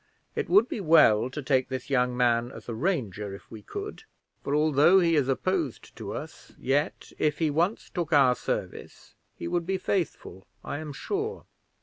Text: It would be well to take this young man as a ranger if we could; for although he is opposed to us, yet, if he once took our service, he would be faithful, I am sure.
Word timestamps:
It 0.33 0.49
would 0.49 0.67
be 0.67 0.81
well 0.81 1.29
to 1.29 1.43
take 1.43 1.69
this 1.69 1.91
young 1.91 2.17
man 2.17 2.51
as 2.51 2.67
a 2.67 2.73
ranger 2.73 3.35
if 3.35 3.51
we 3.51 3.61
could; 3.61 4.01
for 4.43 4.55
although 4.55 4.99
he 4.99 5.15
is 5.15 5.27
opposed 5.27 5.95
to 5.95 6.13
us, 6.13 6.53
yet, 6.57 7.11
if 7.19 7.37
he 7.37 7.51
once 7.51 7.87
took 7.87 8.11
our 8.11 8.33
service, 8.33 9.13
he 9.37 9.47
would 9.47 9.67
be 9.67 9.77
faithful, 9.77 10.47
I 10.63 10.79
am 10.79 10.91
sure. 10.91 11.45